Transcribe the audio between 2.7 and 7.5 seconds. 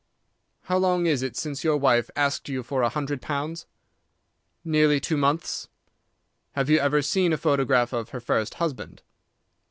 a hundred pounds?" "Nearly two months." "Have you ever seen a